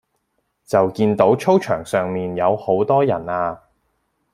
[0.65, 3.61] 就見到操場上面有好多人呀